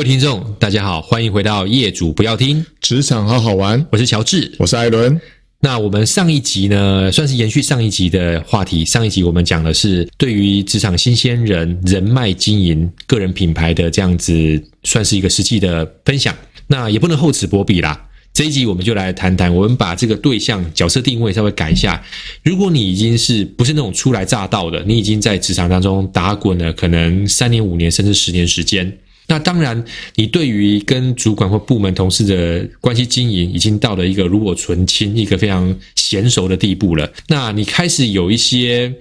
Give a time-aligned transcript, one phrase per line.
[0.00, 3.86] 各位听众，大家好，欢迎回到业主不要听职场好好玩。
[3.92, 5.20] 我是乔治，我是艾伦。
[5.60, 8.82] 那我们上一集呢，算是延续上一集的话题。
[8.82, 14.32] 上一集我们讲的是对于职场新鲜人人脉经营、个人品牌的这样子，
[14.84, 16.34] 算是一个实际的分享。
[16.68, 18.08] 那也不能厚此薄彼啦。
[18.32, 22.02] 这一集我们就来谈谈，我们把这个对象角色定位稍微改一下。
[22.42, 28.90] 如果你已经是不是那种初来乍到的，你已经在职场当中打滚了，可能三年、五年甚至十年时间。
[29.30, 29.80] 那当然，
[30.16, 37.08] 你对于跟主管或部门同事的关系经营，已经到了一个炉火纯青、一个非常娴熟的地步了。
[37.28, 38.92] 那你开始有一些，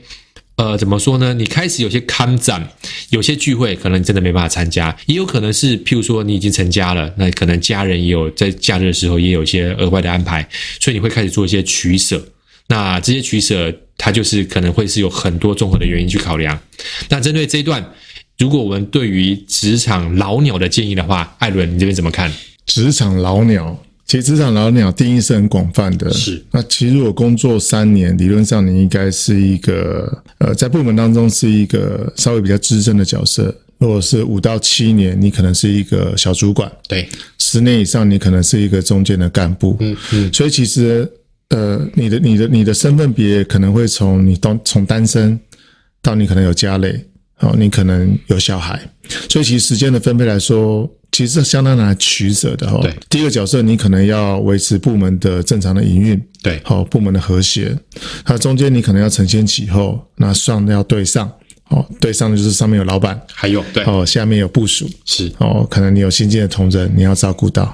[0.58, 1.34] 呃，怎么说呢？
[1.34, 2.70] 你开始有些看展，
[3.10, 10.48] 有些聚会，可能你真的没办法参加，也有可能是，譬如说你已经成家了，那可能家人也有在假日的时候也有一些额外的安排，
[10.80, 12.24] 所以你会开始做一些取舍。
[12.68, 16.56] 那这些取舍，它就是可能会是有很多综合的原因去考量。
[17.10, 17.84] 那针对这一段。
[18.40, 22.32] 如果我们对于职场老鸟的建议的话，艾伦，你这边怎么看？
[22.66, 26.10] 职场老鸟，其实职场老鸟定义是很广泛的。
[26.14, 33.54] 是，那其实如果工作三年，理论上你应该是一个呃，在部门当中是一个稍微比较资深的角色。
[33.78, 36.72] 如果是五到七年，你可能是一个小主管。
[36.88, 37.10] 对，
[37.40, 39.76] 十年以上，你可能是一个中间的干部。
[39.82, 40.34] 嗯嗯。
[40.34, 41.06] 所以其实
[41.50, 45.38] 呃，你的你的你的身份别可能会从你当从单身
[46.02, 47.06] 到你可能有家累。
[47.40, 48.78] 哦，你可能有小孩，
[49.30, 52.80] 所以其实时间的分配来说，其实是相当难取舍的哈。
[52.82, 57.74] 对，第一个角色你可能要维持部门的正常的营运，对，好，部门的和谐。
[58.26, 61.32] 那中间你可能要承先启后，那上要对上，
[61.70, 67.74] 哦，对上的就是上面有老板，还有对，哦，下面有部署，是哦，可能你有新进的同仁，你要照顾到。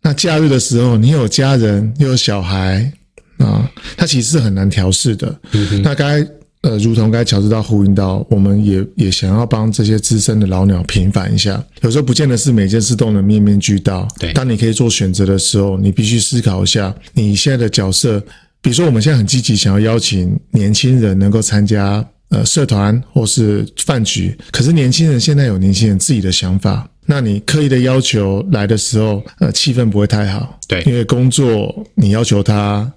[0.00, 2.90] 那假日的时候，你有家人又有小孩
[3.36, 5.38] 啊，他其实是很难调试的。
[5.82, 6.26] 那该。
[6.64, 11.62] 呃，如同刚才乔治到呼应到，我们也也想要帮这些资深的老鸟平反一下。
[11.82, 14.08] 有时候不见得是每件事都能面面俱到。
[14.18, 18.18] 对，当你可以做选择的时候，你必须思考一下你现在的角色。
[18.62, 30.58] 比如说，我们现在很积极想要邀请年轻人能够参加呃社团或是饭局，可是年轻人现在有年轻人自己的想法，那你刻意的要求来的时候，呃，气氛不会太好。
[30.66, 32.90] 对，因为工作你要求他。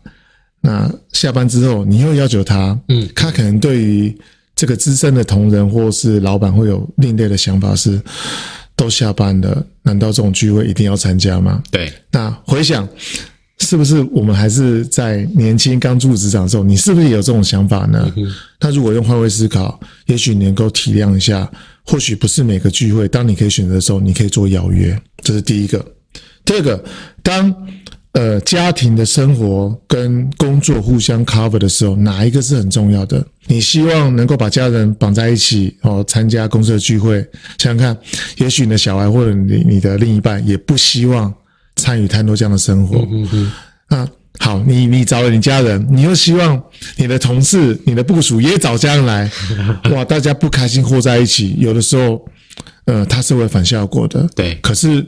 [0.61, 4.15] 那下班之后，你又要求他，嗯，他可能对于
[4.55, 8.01] 这个资深的同仁或是老板会有另类的想法，是
[8.75, 11.61] 都下班了，难道这种聚会一定要参加吗？
[11.71, 11.93] 对。
[12.11, 12.87] 那回想，
[13.59, 18.11] 是不是我们还是在年轻刚入职场的时候，你是不是也有这种想法呢？
[18.15, 18.35] 嗯哼。
[18.59, 21.49] 那如果用换位思考，也许你能够体谅一下，
[21.85, 25.85] 或许不是每个聚会，当你可以选择的时候，你可以做邀约，这是第一个。
[26.43, 26.83] 第二个，
[27.23, 27.55] 当。
[28.17, 33.23] 呃，家庭的生活跟工作互相 cover 的时候，哪一个是很重要的？
[33.45, 37.19] 你希望能够把家人绑在一起哦，参加公司的聚会。
[37.59, 37.95] 想想看，
[38.37, 41.31] 也许你的小孩或者你你的另一半也不希望
[41.75, 42.97] 参与太多这样的生活。
[43.11, 43.51] 嗯嗯。
[43.87, 46.59] 那好，你你找了你家人，你又希望
[46.95, 49.29] 你的同事、你的部属也找家人来，
[49.93, 52.25] 哇，大家不开心和在一起，有的时候，
[52.85, 54.27] 呃，它是会反效果的。
[54.35, 55.05] 对，可是。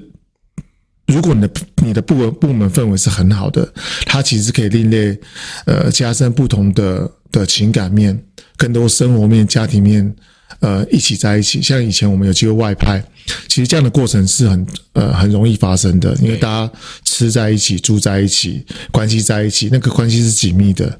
[1.09, 1.49] 如果你的
[1.83, 3.67] 你的部门部门氛围是很好的，
[4.05, 5.17] 它其实可以另类，
[5.65, 8.17] 呃，加深不同的的情感面，
[8.55, 10.15] 更多生活面、家庭面，
[10.59, 11.61] 呃，一起在一起。
[11.61, 13.03] 像以前我们有机会外派，
[13.47, 16.71] 其实这样的过程是很呃很容易发生的，因为大家
[17.03, 20.99] 吃在一起、住在一起、关系在一起，那个关系是紧密的。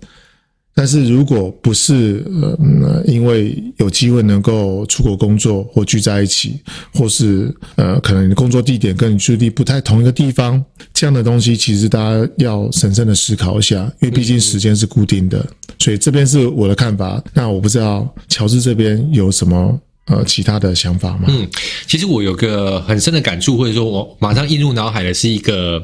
[0.79, 6.57] 但是如果不是呃，因为有机会能够出国工作或聚在一起，
[6.93, 10.63] 或是呃，可能你的工作地点跟你住地不太同一个地方，
[10.93, 15.45] 这样的东西其实大家要审慎的思考一下，因为毕竟时间是固定的。
[15.79, 17.21] 所以这边是我的看法。
[17.33, 21.25] 那我不知道乔治这边有什么呃其他的想法吗？
[21.27, 21.45] 嗯，
[21.87, 25.83] 其实我有个很深的感触，或者说我马上映入脑海的是一个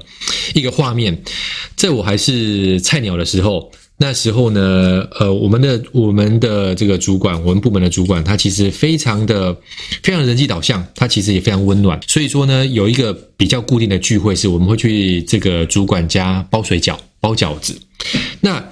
[0.53, 1.21] 一个画面，
[1.75, 3.69] 在我还是菜鸟的时候。
[3.97, 9.56] 那时候呢，呃，我们的我们的这个主管，我们部门的主管，他其实非常的
[10.03, 11.97] 非常人际导向，他其实也非常温暖。
[12.06, 17.75] 所以说呢，有一个比较固定的聚会，是我们会去这个主管家包水饺、包饺子。
[18.42, 18.63] 那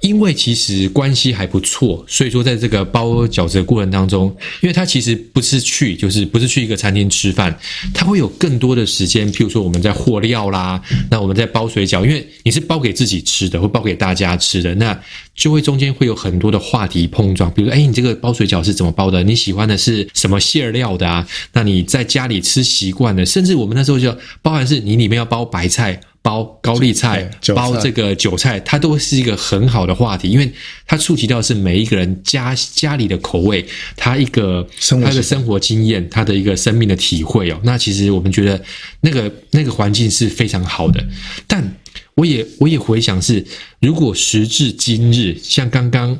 [0.00, 7.54] 因为其实关系还不错，所以说在这个包饺子的过程当中，因为他其实不是去，就是不是去一个餐厅吃饭，
[7.92, 10.80] 他会有更多的时间，譬如说我们在和料啦，
[11.10, 14.98] 那我们在包水饺，因为你是包给自己吃的，或包给大家吃的，那
[15.34, 19.22] 就会中间会有很多的话题碰撞，比如说，哎，你这个包水饺是怎么包的？
[19.22, 21.26] 你喜欢的是什么馅料的啊？
[21.52, 26.00] 那你在家里吃习惯的，甚至我们那时候就包含是你里面要包白菜。
[26.22, 30.52] 包高丽菜、包这个韭菜，它都是一个很好的话题，因为
[30.86, 33.64] 它触及到是每一个人家家里的口味，
[33.96, 34.66] 他一个
[35.02, 37.60] 他的生活经验，他的一个生命的体会哦。
[37.64, 38.62] 那其实我们觉得
[39.00, 41.02] 那个那个环境是非常好的，
[41.46, 41.76] 但
[42.14, 43.46] 我也我也回想是，
[43.80, 46.18] 如果时至今日，像刚刚。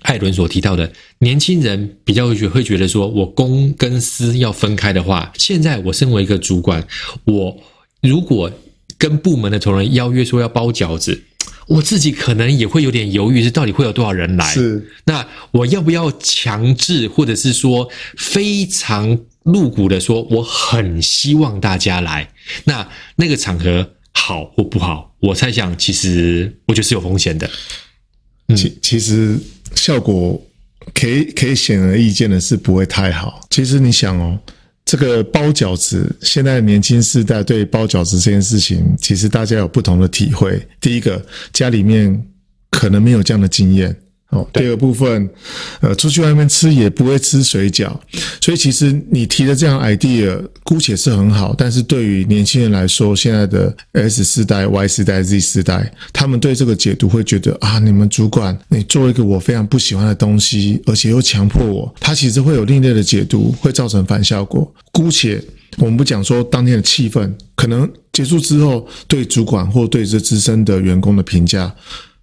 [0.00, 6.84] 艾伦所提到的，年轻人比较会觉会觉得说，我公跟私要分开的话，现在我身为一个主管，
[7.24, 7.56] 我
[8.00, 8.50] 如果
[9.02, 11.24] 跟部门的同仁邀约说要包饺子，
[11.66, 14.46] 我自己可能也会有点犹豫，是到底会有多少人来？
[14.54, 22.30] 是，那我要不要强制，或者是说非常露骨的说，我很希望大家来？
[22.66, 25.12] 那那个场合好或不好？
[25.18, 27.50] 我猜想，其实我觉得是有风险的。
[28.54, 29.36] 其其实。
[29.74, 30.38] 效果
[30.92, 33.40] 可以可以显而易见的是不会太好。
[33.48, 34.38] 其实你想哦，
[34.84, 40.60] 这个包饺子，现在年轻世代对包饺子这件事情，其实大家有不同的体会。
[40.80, 42.26] 第一个，家里面
[42.70, 43.96] 可能没有这样的经验。
[44.32, 45.28] 哦，第二部分，
[45.80, 47.94] 呃，出去外面吃也不会吃水饺，
[48.40, 64.74] 所以其实你提的这样 idea 姑且是很好，但是对于年轻人来说，现在的 S 世代、Y 世代、Z 世代，他们对这个解读会觉得啊，你们主管你做一个我非常不喜欢的东西，而且又强迫我，他其实会有另类的解读，会造成反效果。
[64.92, 65.44] 姑且
[65.76, 71.70] 我们不讲说当天的气氛，可能结束之后对主管或对这资深的员工的评价。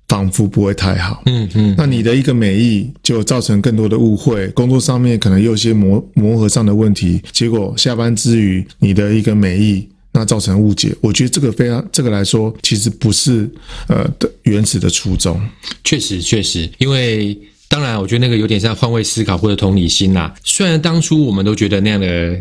[0.10, 13.48] 仿佛不会太好，嗯嗯，那你的一个美意就造成更多的误会，工作上面可能有一些磨磨合上的问题，结果下班之余你的一个美意，那造成误解，我觉得这个非常，这个来说其实不是
[13.88, 15.40] 呃的原始的初衷。
[15.84, 20.34] 确实确实，因为当然我觉得那个有点像换位思考或者同理心啦。
[20.44, 22.40] 虽然当初我们都觉得那样的。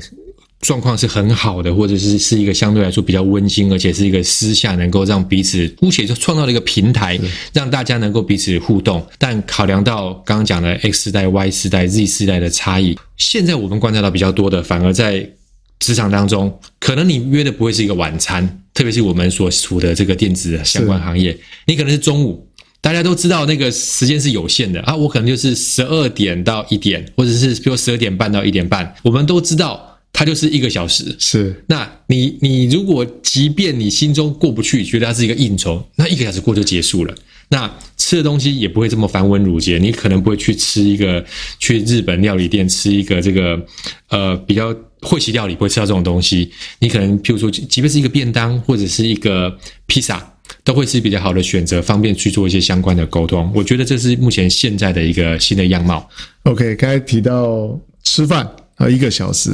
[0.60, 7.18] 状况是很好的，或者是是一个相对来说比较温馨，而且是一个私下能够让彼此姑且就创造了一个平台，
[7.52, 9.06] 让大家能够彼此互动。
[9.18, 15.30] 但考量到刚刚讲的 X 世代、Y 世代、Z 世代的差异，现在我们观察到比较多的，反而在
[15.78, 22.44] 职场当中，可能你约的不会是一个晚餐，特别是我们所处的这个电子相关行业，你可能是中午，
[22.80, 29.84] 大家都知道那个时间是有限的啊，我可能就是十二点到一点，或者是比如十二点半到一点半，我们都知道。
[30.18, 31.54] 它就是一个小时，是。
[31.68, 37.14] 那你你如果即便你心中过不去，觉得它是一个应酬，那一个小时过就结束了。
[37.50, 41.24] 那吃的东西也不会这么繁文缛节，你可能不会去吃一个
[41.60, 43.64] 去日本料理店吃一个这个
[44.08, 46.50] 呃比较会席料理，不会吃到这种东西。
[46.80, 49.56] 你可能譬如说，即便是一个便当或者是一个
[49.86, 50.34] 披萨，
[50.64, 53.48] 都会是比较好的选择，方便去做一些相关的沟通。
[53.54, 56.10] 我觉得这是目前现在的一个新的样貌。
[56.42, 59.52] OK，刚才提到吃饭啊，一个小时。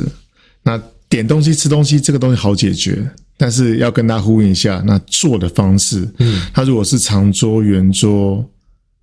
[0.65, 8.45] 那点东西吃东西这个东西好解决，但是要跟他呼应一下，那做的方式，嗯，他如果是长桌圆桌，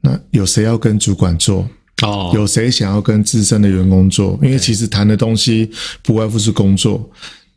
[0.02, 1.66] 那有谁要跟主管做？
[2.02, 4.38] 哦，有谁想要跟资深的员工做？
[4.44, 5.72] 因为其实谈的东西
[6.02, 7.10] 不外乎是工作。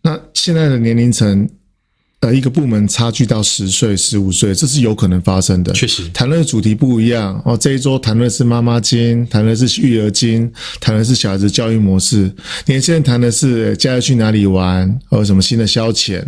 [0.02, 1.48] 那现在的年龄层。
[2.24, 5.70] 呃，一个部门差距到十岁、十五岁，这是有可能发生的。
[5.74, 7.54] 确实，谈论的主题不一样哦。
[7.54, 10.50] 这一周谈论是妈妈经，谈论是育儿经，
[10.80, 12.32] 谈论是小孩子教育模式。
[12.64, 16.22] 年轻人谈的是家要去哪里玩，或有什么新的消遣，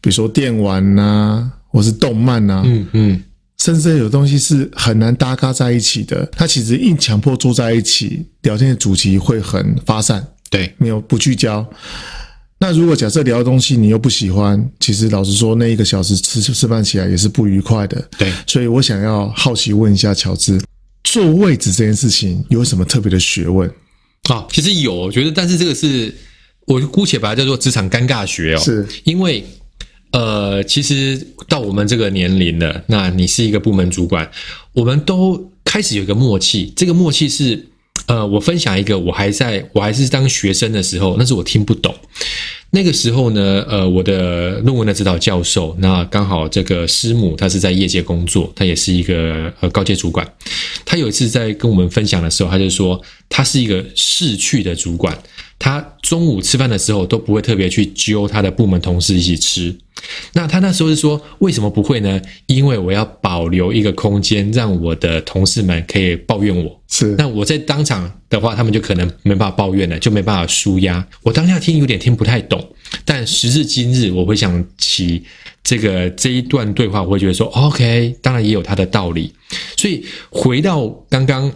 [0.00, 2.62] 比如说电玩呐、啊，或是动漫呐、啊。
[2.66, 3.22] 嗯嗯，
[3.58, 6.28] 甚至有东西是很难搭嘎在一起的。
[6.32, 11.64] 他其实硬强迫坐在一起聊天的主题会很发散，对，没有不聚焦。
[12.60, 18.08] 那如果假设聊的东西你又不喜欢，其实老实说，那一个小时吃吃饭起来也是不愉快的。
[18.18, 20.60] 对，所以我想要好奇问一下乔治，
[21.04, 23.70] 坐位置这件事情有什么特别的学问？
[24.28, 26.12] 啊，其实有，我觉得，但是这个是
[26.66, 28.58] 我姑且把它叫做职场尴尬学哦。
[28.58, 29.44] 是，因为
[30.10, 34.28] 呃，其实到我们这个年龄了，那你是一个部门主管，
[34.72, 37.66] 我们都开始有一个默契，这个默契是。
[38.06, 41.94] 呃，我分享一个，我还在我还是当学生的时候，那是我听不懂。
[42.70, 50.26] 那个时候呢，呃，我的论文的指导教授，那刚好这个师母，她是在业界工作，她也是一个呃高阶主管。
[50.84, 55.16] 她有一次在跟我们分享的时候，她就说，她是一个逝去的主管。
[55.58, 59.76] 他中午吃饭的时候都不会特别去揪他的部门同事一起吃。
[60.32, 62.22] 那他那时候是说，为什么不会呢？
[62.46, 66.80] 因为我要保留一个空间，让我的同事们可以抱怨我。
[66.86, 67.16] 是。
[67.18, 71.04] 那我在当场的话，他们就可能没办法抱怨了，就没办法舒压。
[71.24, 72.64] 我当下听有点听不太懂，
[73.04, 75.24] 但时至今日，我会想起
[75.64, 79.34] 这个这一段对话，我会觉得说，OK，当然也有他的道理。
[79.76, 81.52] 所以回到刚刚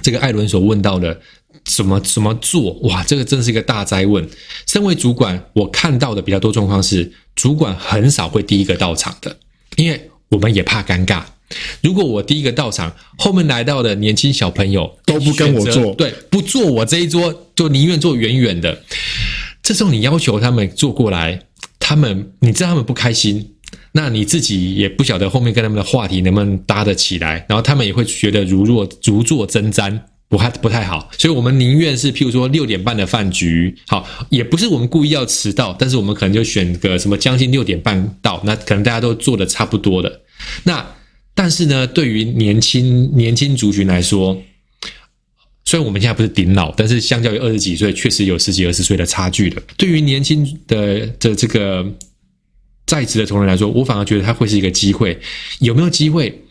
[0.00, 1.20] 这个艾伦所问到的。
[1.68, 2.72] 怎么怎么做？
[2.80, 4.26] 哇，这个真是一个大哉问。
[4.66, 9.36] 身为主管，我看到的比较多状况是，主管很少会第一个到场的，
[9.76, 11.22] 因为我们也怕尴尬。
[11.82, 18.82] 如果我第一个到场，后面来到的年轻小朋友都不跟我坐，对，不坐我这一桌，就宁愿坐远远的。
[19.62, 21.38] 这时候你要求他们坐过来，
[21.78, 23.54] 他们你知道他们不开心，
[23.92, 30.00] 那你自己也不晓得后面跟他们的话题能不能搭得起来，然后他们也会觉得如若如坐针毡。
[30.28, 40.20] 不太不太好，所以我们宁愿是譬如说六点半的饭局，好，也不是我们故意要迟到，但是我们可能就选个什么将近六点半到，那可能大家都做的差不多的。
[40.64, 40.86] 那
[41.34, 44.36] 但是呢，对于年轻年轻族群来说，
[45.64, 49.62] 虽然我们现在不是顶老，但是相较于二十几岁，确实有十几二十岁的差距的。
[49.76, 51.86] 对于年轻的的这个
[52.86, 55.18] 在职的同仁来说，我反而觉得他会是一个机会，
[55.60, 56.42] 有没有机会？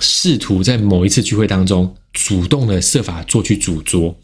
[0.00, 4.18] 试图在某一次聚会当中，主动的设法做去主桌。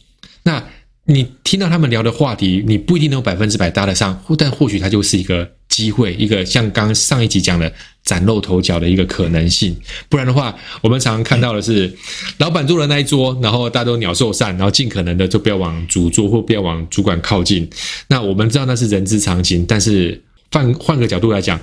[0.44, 0.64] 那
[1.04, 7.72] 你听到他们聊的话题，你不一定能百分之百搭得上，但或许它就是一个机会，一个像刚上一集讲的
[8.04, 9.76] 崭露头角的一个可能性。
[10.08, 11.92] 不然的话，我们常常看到的是，
[12.38, 17.68] 老板坐的那一桌，然后大家都鸟兽散，然后尽可能的就不要往主桌或不要往主管靠近。
[18.06, 21.60] 那我们知道那是人之常情，但是换换个角度来讲，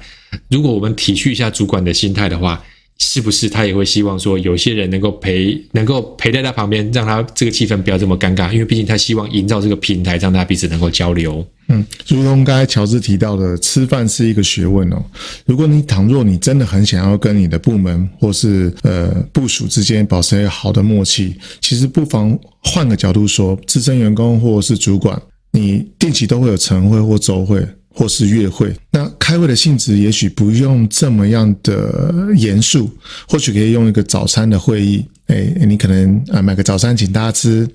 [0.49, 2.61] 如果我们体恤一下主管的心态的话。
[2.99, 8.51] 是不是他也会希望说，有些人能够陪，能够陪在他旁边，让他这个气氛不要这么尴尬？
[8.51, 11.45] 因为毕竟他希望营造这个平台，让大家彼此能够交流。
[11.69, 15.03] 嗯，如同刚才乔治提到的，吃饭是一个学问哦。
[15.45, 27.63] 如果你倘若你真的很想要跟你的部门或是呃部署之间保持一个好的默契，其实不妨换个角度说，资深员工或是主管，你定期都会有晨会或周会。
[27.97, 32.87] 或是月会，那开会的性质也许不用这么样的严肃，
[33.27, 37.67] 或许可以用一个早餐的会议，哎，你可能啊买个早餐请大家吃，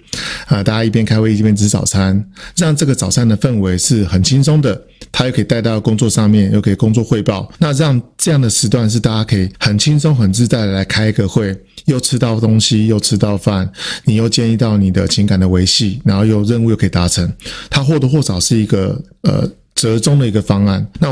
[0.46, 2.24] 啊，大家一边开会一边吃早餐，
[2.56, 11.52] 让这个早餐的氛围是很轻松的，他又可以带到工作上面，又可以工作汇报，那让这样的时段是大家可以很轻松、很自在的来开一个会，
[11.86, 13.68] 又吃到东西，又吃到饭，
[14.04, 17.28] 你又建议到你的情感的维系，然后又任务又可以达成，
[17.68, 19.50] 它或多或少是一个呃。
[19.82, 21.08] 折中的一个方案，那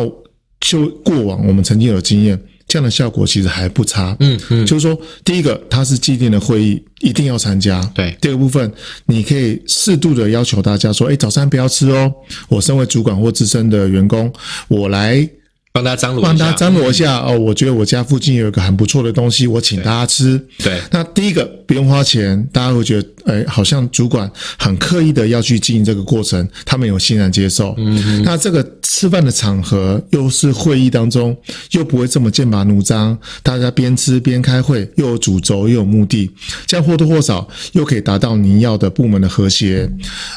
[0.61, 4.17] 就过往我们曾经有经验，这样的效果其实还不差。
[4.21, 7.81] 嗯嗯，就是说，第一个，它是既定的会议，一定要参加。
[7.93, 8.73] 对，第二个部分，
[9.07, 12.13] 你可以适度的要求大家说，哎，早餐不要吃哦。
[12.49, 14.33] 我身为主管或资深的员工，
[14.69, 15.29] 我来。
[15.73, 17.39] 帮大家张罗，帮大家张罗一下哦。
[17.39, 20.37] 我觉得我家附近有一个很不错的东西，我请大家吃。
[20.59, 27.73] 对，那第一个不用花钱，大家会觉得，哎，好像主管很刻意的要去经营这个过程，他们有欣然接受。
[27.79, 28.23] 嗯嗯。
[28.25, 31.37] 那这个吃饭的场合又是会议当中，
[31.71, 36.29] 又不会这么剑拔弩张，大家边吃边开会，又有主轴又有目的，
[36.67, 39.89] 这样或多或少又可以达到您要的部门的和谐，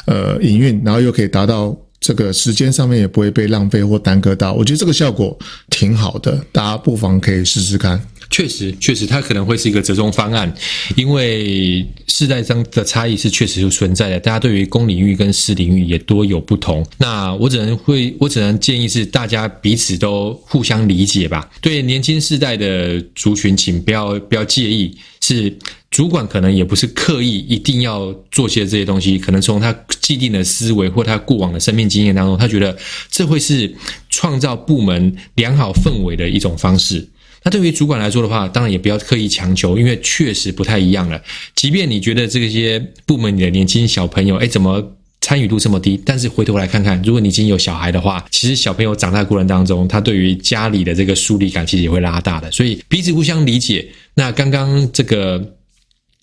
[0.06, 1.76] 呃，营运，然后又可以达到。
[2.00, 5.38] 这个时间上面也不会被浪费或耽搁到，我觉得这个效果
[5.70, 8.00] 挺好的，大家不妨可以试试看。
[8.30, 10.52] 确实，确实，它可能会是一个折中方案，
[10.96, 16.84] 因为世代上的差异是确实是存在的，大家对于公领域跟私领域也多有不同。
[16.98, 21.48] 那我只能会，我只能建议是大家彼此都互相理解吧。
[21.60, 25.56] 对年轻世代的族群，请不要不要介意，是。
[25.94, 32.76] 主管可能也不是刻意一定要做些这些东西，可能从他既定的思维或他过往的生命经验当中，他觉得
[33.08, 33.72] 这会是
[34.10, 37.08] 创造部门良好氛围的一种方式。
[37.44, 41.22] 那对于主管来说的话，当然也不要刻意强求，因为确实不太一样了。
[41.54, 45.96] 即便你觉得这些部门里的年轻小朋友，哎，怎么参与度这么低？
[46.04, 52.50] 但是回头来看看，如果你已经有小孩的话，其实小朋友长大过程当中，他对于家里的这个疏离感其实也会拉大的。
[52.50, 53.86] 所以彼此互相理解。
[54.14, 55.54] 那刚刚这个。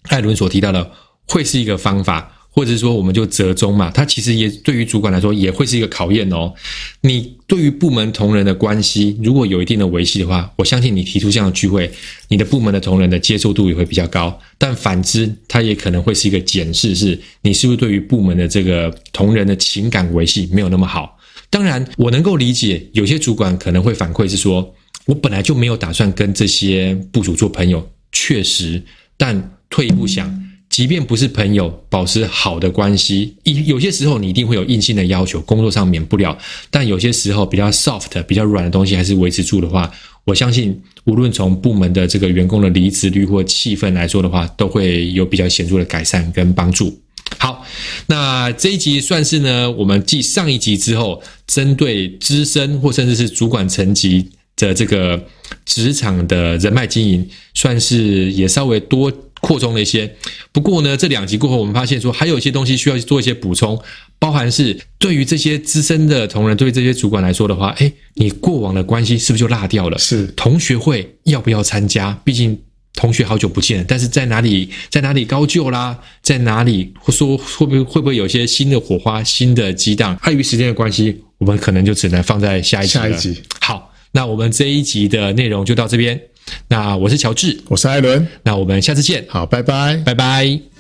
[0.10, 0.92] 艾伦所提到的
[1.28, 3.90] 会是一个方法，或者是说我们就折中嘛。
[3.92, 6.54] 它其实也对于主管来说也会是一个考验哦。
[7.02, 11.90] 你对于部门同仁的关系如果有一定的维系的话，我相信你提出这样的聚会，
[12.28, 14.38] 你的部门的同仁的接受度也会比较高。
[14.58, 21.18] 但反之，它也可能会是一个检视，是你是不是对于部门的这个同仁的情感维系没有那么好。
[21.50, 24.74] 当然，我能够理解有些主管可能会反馈是说，
[25.06, 28.84] 我本来就没有打算跟这些部署做朋友，确实，
[29.16, 29.58] 但。
[29.72, 30.30] 退一步想，
[30.70, 36.38] 即便不是朋友，保持好的关系，一有些时候你一定会有硬性的要求，工作上免不了。
[36.70, 39.90] 但有些时候比较 soft、比较软的东西还是维持住的话，
[40.26, 47.02] 我相信无论从部门的这个员工的离职率或气氛来说的话，都会有比较显著的改善跟帮助。
[47.40, 47.66] 好，
[48.08, 55.26] 那这一集算是呢，我们继上一集之后，针对资深或甚至是主管层级的这个
[55.64, 59.10] 职场的人脉经营，算是也稍微多。
[59.42, 60.16] 扩充了一些。
[60.52, 63.82] 不过呢，这两集过后，我们发现说还有一些东西需要做一些补充，
[64.18, 69.98] 包含是对于这些资深的同仁，对于这些主管来说的话，哎，你过往的关系是不是就落掉了？
[69.98, 72.18] 是同学会要不要参加？
[72.24, 72.58] 毕竟
[72.94, 75.98] 同学好久不见，但是在哪里，在哪里高就啦？
[76.22, 80.16] 在哪里或说会不会会不会有些新的火花、新的激荡？
[80.22, 83.10] 碍于时间的关系，我们可能就只能放在下一集了。
[83.10, 86.20] 下一集好，那我们这一集的内容就到这边。
[86.68, 90.71] 那我是乔治，我是艾伦，那我们下次见，好，拜拜，拜拜。